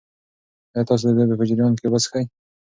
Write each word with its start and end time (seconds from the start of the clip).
ایا 0.73 0.87
تاسي 0.89 1.05
د 1.07 1.09
لوبې 1.17 1.35
په 1.39 1.45
جریان 1.49 1.73
کې 1.77 1.85
اوبه 1.87 1.99
څښئ؟ 2.03 2.23